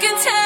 can 0.00 0.22
tell. 0.22 0.37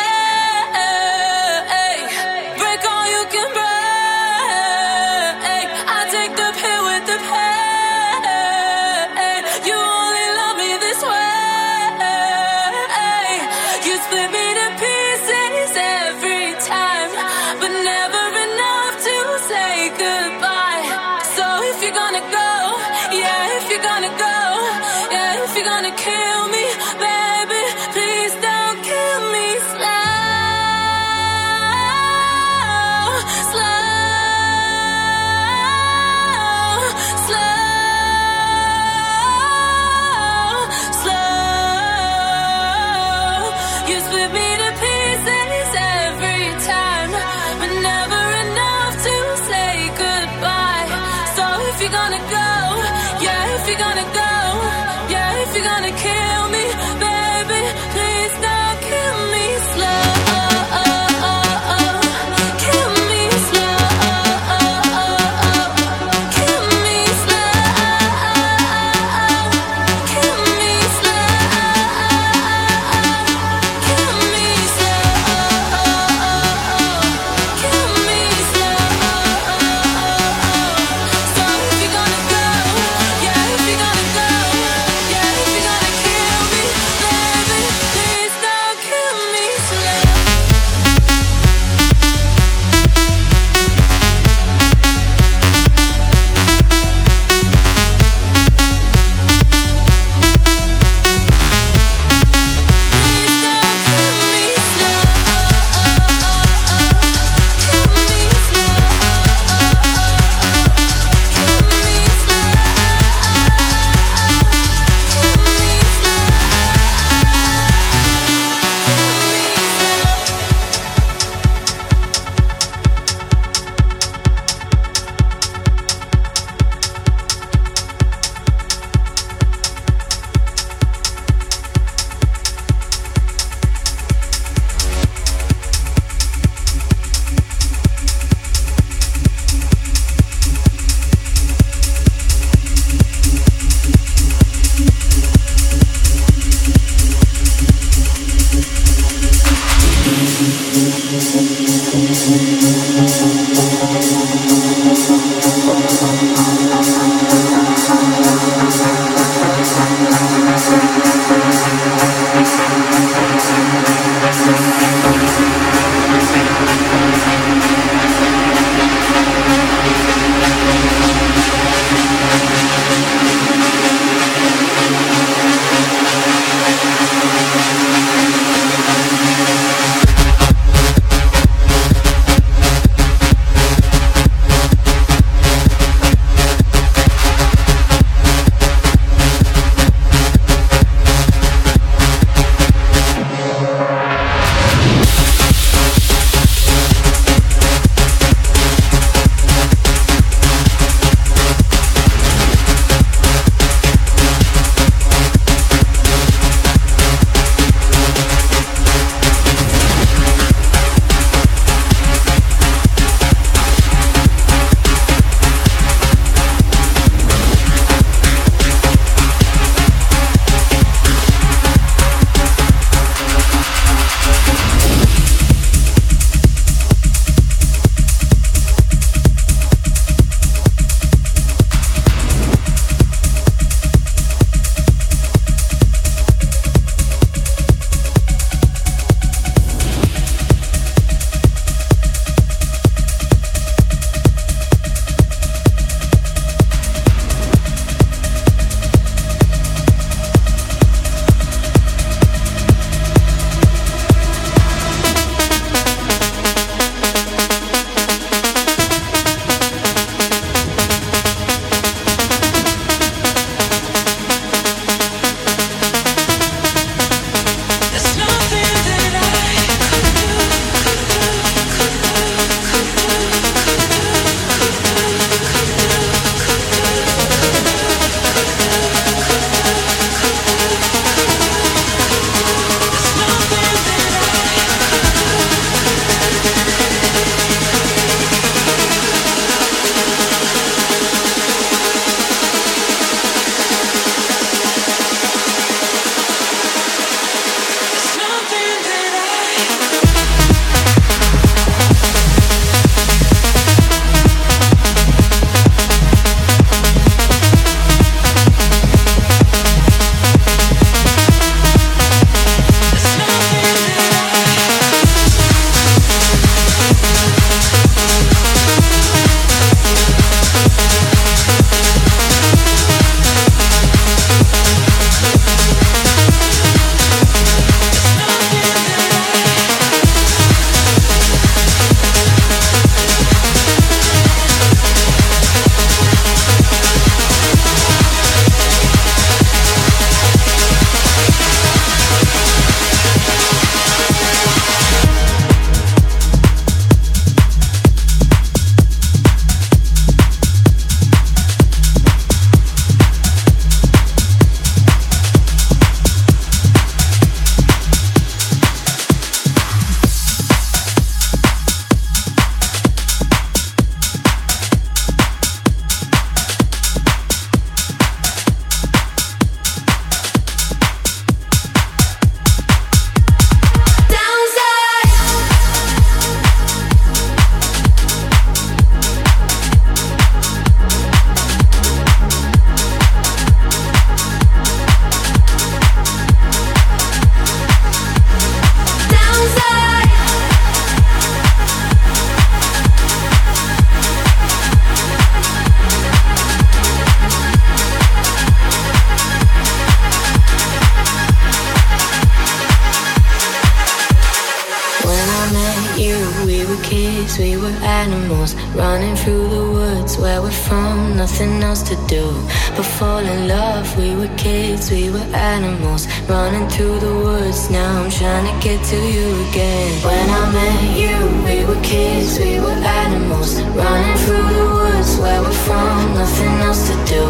Met 420.62 420.96
you, 420.96 421.16
we 421.46 421.64
were 421.66 421.82
kids, 421.82 422.38
we 422.38 422.60
were 422.60 422.78
animals 423.02 423.60
running 423.74 424.18
through 424.24 424.48
the 424.58 424.66
woods 424.76 425.10
where 425.18 425.40
we're 425.42 425.60
from, 425.66 426.14
nothing 426.14 426.54
else 426.66 426.86
to 426.88 426.94
do 427.14 427.24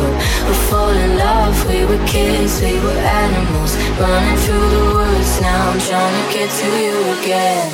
We 0.49 0.55
fall 0.69 0.91
in 1.05 1.17
love. 1.17 1.57
We 1.67 1.87
were 1.89 2.05
kids, 2.07 2.61
we 2.61 2.75
were 2.85 3.01
animals 3.25 3.73
running 3.99 4.39
through 4.45 4.69
the 4.77 4.85
woods. 4.97 5.41
Now 5.41 5.71
I'm 5.71 5.81
trying 5.89 6.17
to 6.21 6.27
get 6.37 6.51
to 6.61 6.69
you 6.85 6.97
again. 7.17 7.69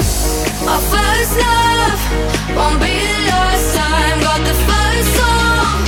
Our 0.73 0.83
first 0.95 1.33
love 1.47 2.01
won't 2.59 2.79
be 2.79 2.95
the 3.11 3.21
last 3.33 3.67
time. 3.81 4.17
Got 4.29 4.41
the 4.51 4.57
first 4.71 5.11
song 5.19 5.79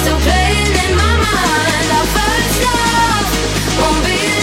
still 0.00 0.20
playing 0.26 0.74
in 0.86 0.92
my 1.02 1.14
mind. 1.28 1.86
Our 1.98 2.08
first 2.18 2.56
love 2.66 3.28
won't 3.78 4.02
be 4.10 4.39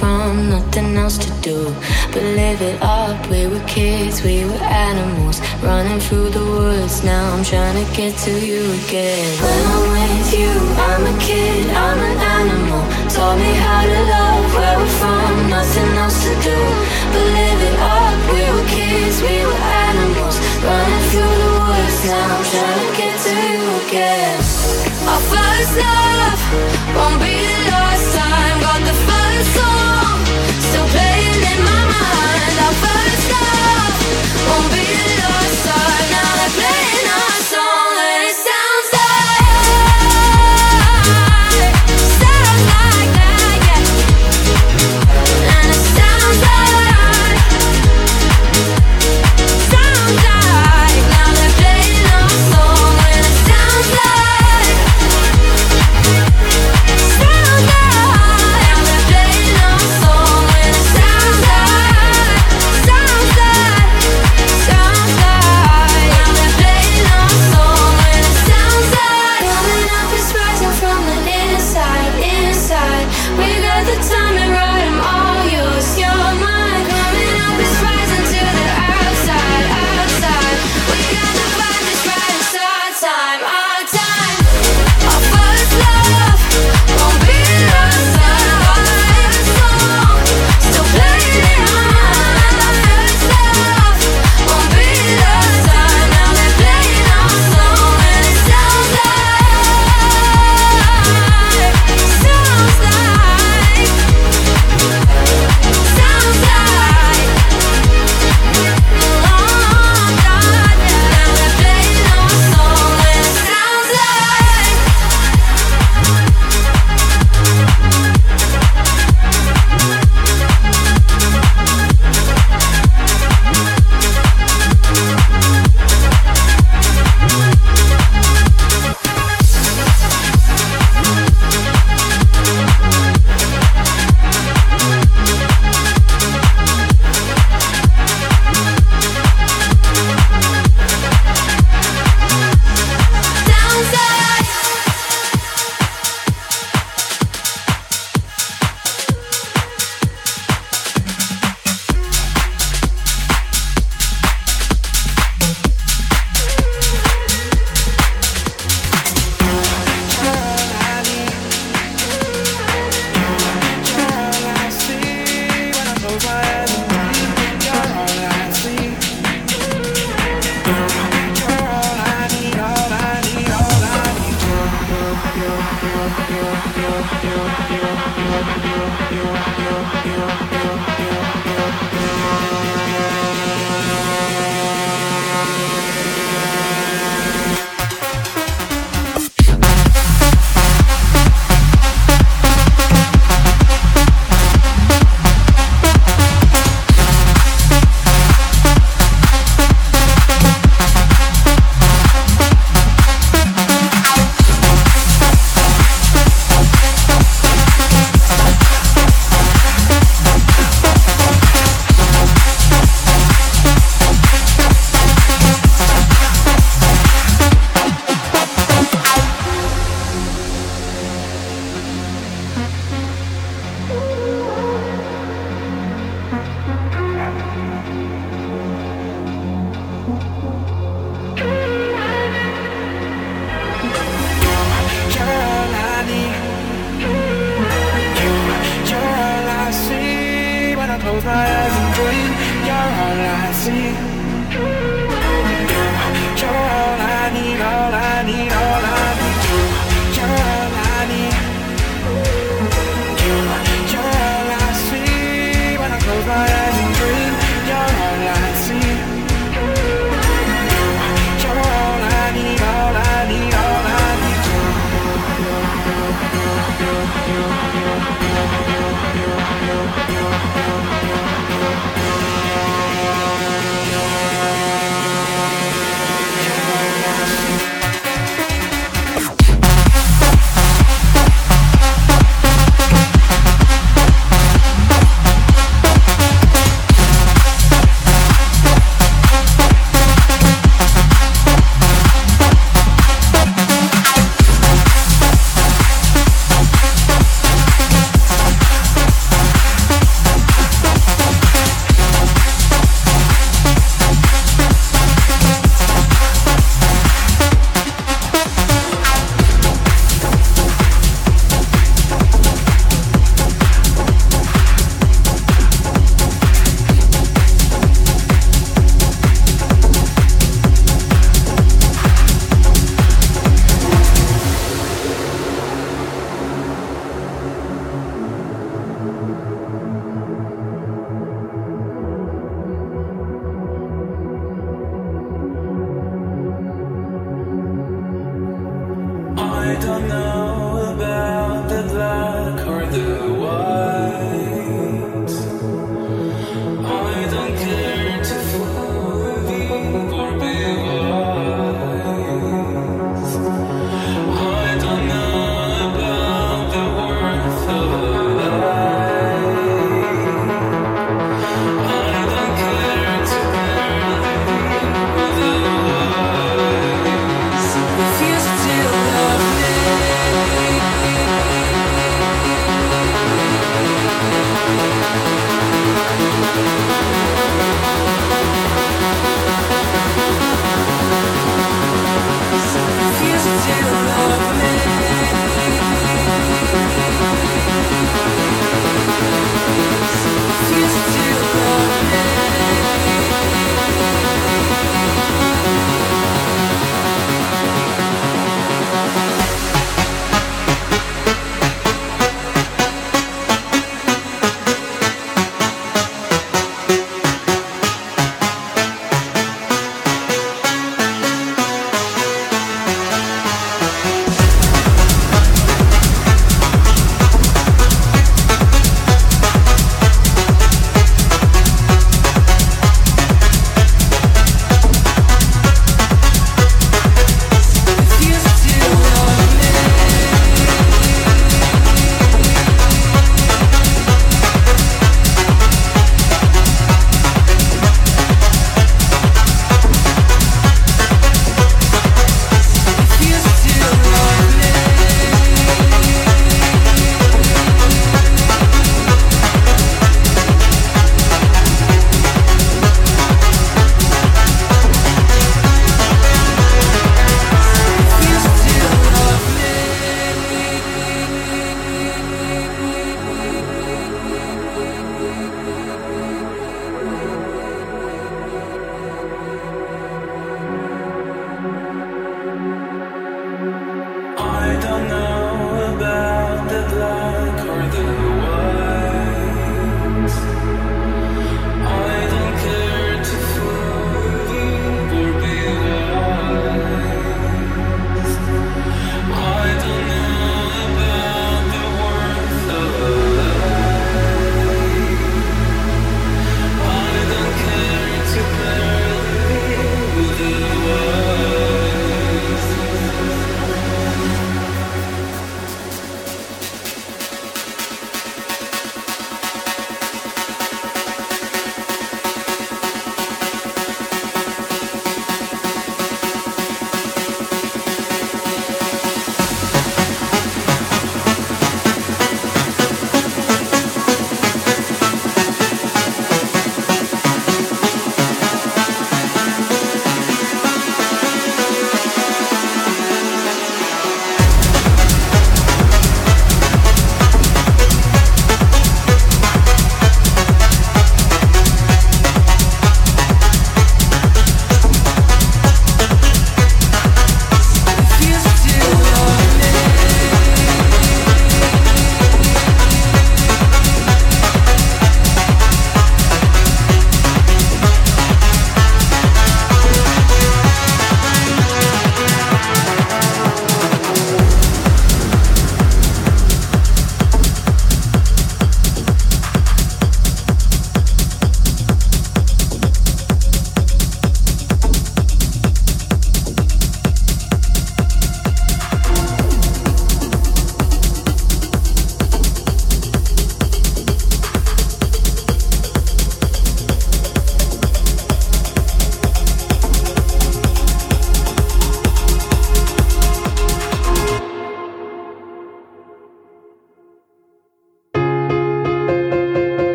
from, 0.00 0.48
nothing 0.48 0.96
else 0.96 1.18
to 1.18 1.30
do 1.42 1.58
but 2.12 2.24
live 2.40 2.60
it 2.62 2.78
up. 2.80 3.18
We 3.28 3.46
were 3.46 3.64
kids, 3.66 4.22
we 4.24 4.44
were 4.48 4.64
animals, 4.88 5.38
running 5.62 6.00
through 6.00 6.30
the 6.30 6.44
woods. 6.54 7.04
Now 7.04 7.24
I'm 7.34 7.44
trying 7.44 7.76
to 7.82 7.86
get 7.94 8.12
to 8.26 8.32
you 8.48 8.62
again. 8.80 9.28
When 9.44 9.60
I'm 9.74 9.86
with 9.96 10.28
you, 10.40 10.52
I'm 10.88 11.04
a 11.12 11.14
kid, 11.20 11.68
I'm 11.86 12.00
an 12.08 12.16
animal. 12.38 12.82
Taught 13.14 13.38
me 13.44 13.52
how 13.64 13.82
to 13.92 14.00
love 14.16 14.46
where 14.56 14.76
we're 14.80 14.96
from, 15.00 15.32
nothing 15.56 15.90
else 16.02 16.18
to 16.26 16.32
do 16.48 16.58
but 17.12 17.26
live 17.38 17.60
it 17.68 17.76
up. 17.98 18.18
We 18.32 18.42
were 18.54 18.68
kids, 18.76 19.16
we 19.20 19.36
were 19.48 19.62
animals, 19.86 20.36
running 20.64 21.04
through 21.10 21.34
the 21.44 21.50
woods. 21.60 21.98
Now 22.08 22.26
I'm 22.36 22.44
trying 22.52 22.80
to 22.84 22.90
get 23.00 23.14
to 23.26 23.32
you 23.52 23.62
again. 23.84 24.38
Our 25.12 25.22
first 25.34 25.72
love 25.84 26.40
won't 26.96 27.18
be 27.20 27.36
the 27.36 27.78
last 27.84 28.06
time. 28.16 28.54
Got 28.64 28.80
the 28.90 28.96
first 29.08 29.48
song 29.56 29.69
won't 34.50 34.72
be 34.72 35.19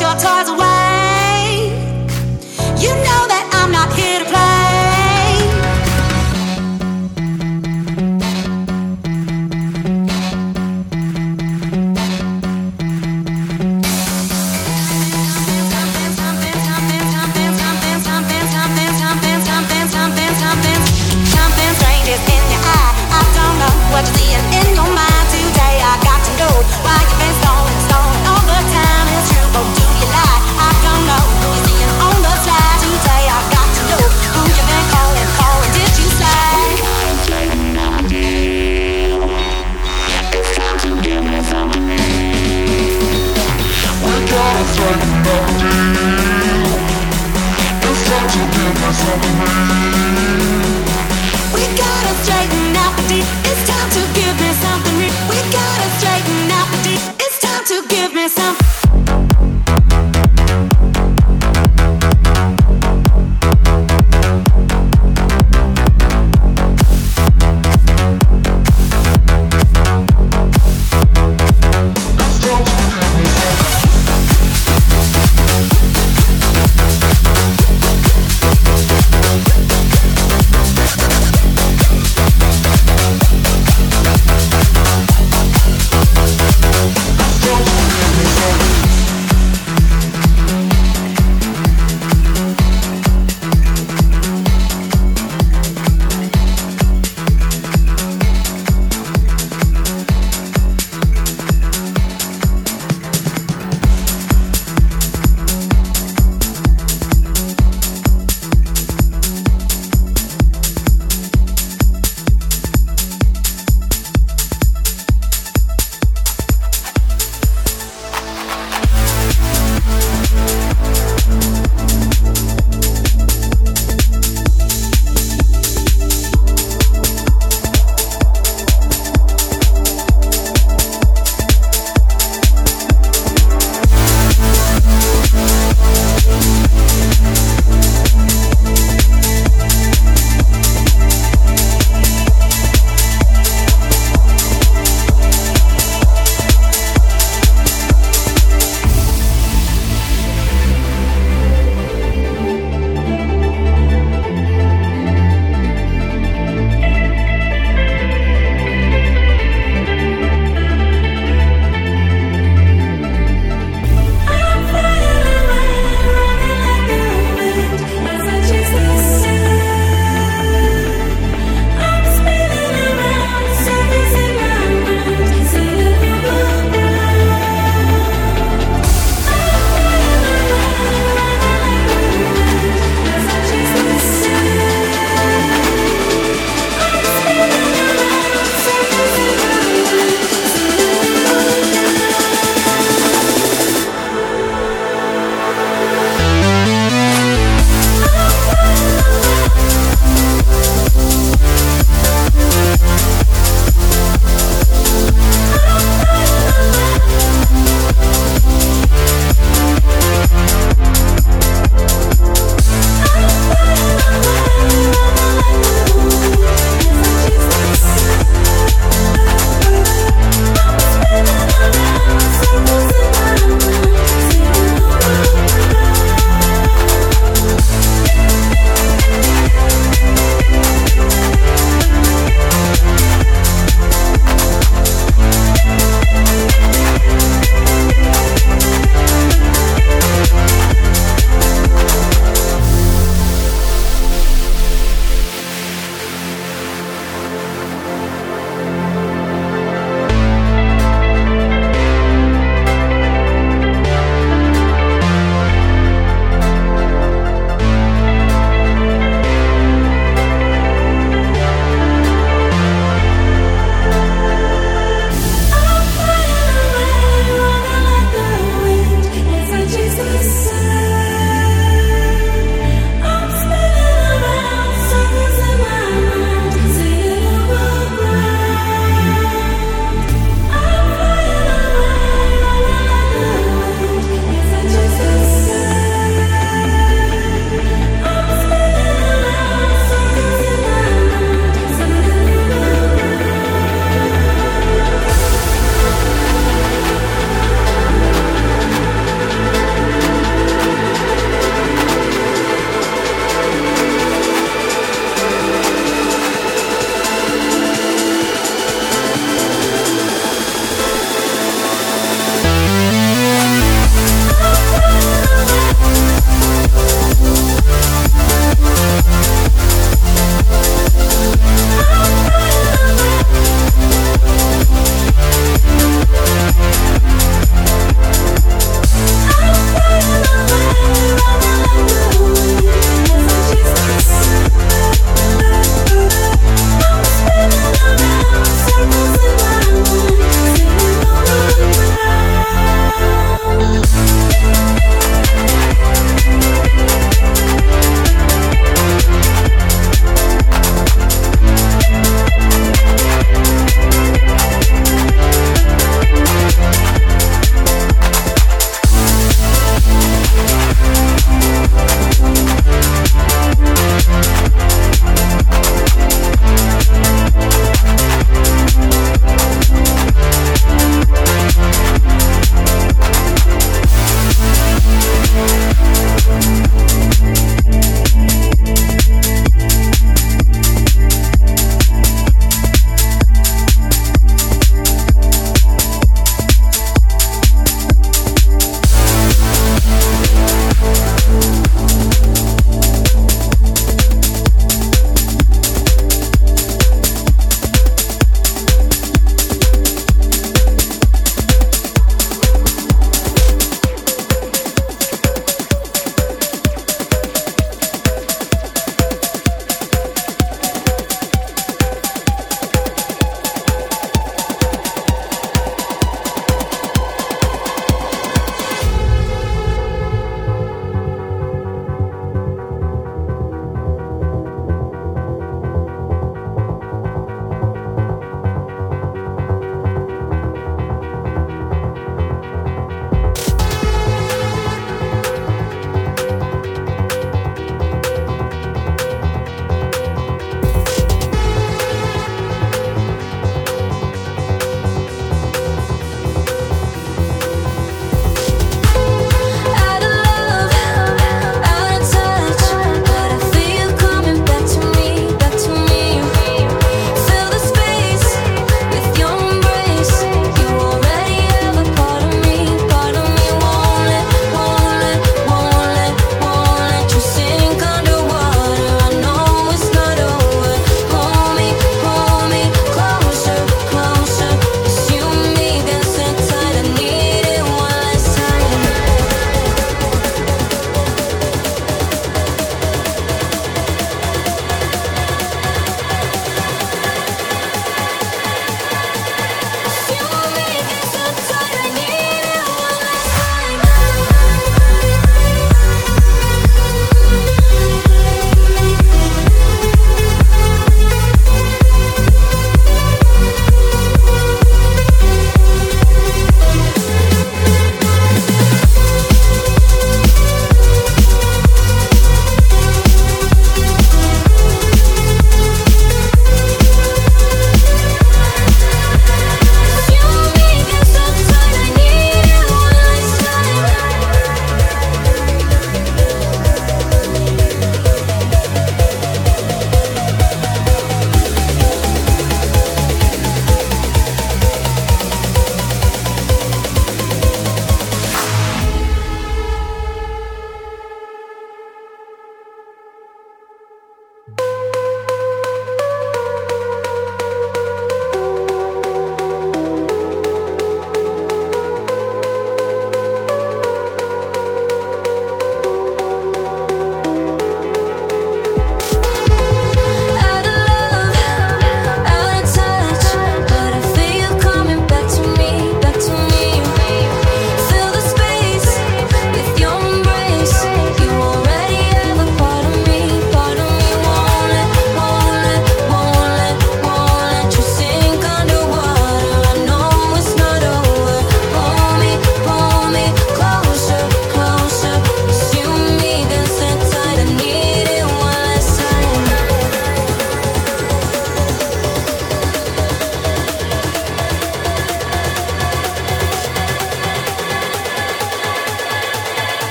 your 0.00 0.14
time. 0.16 0.37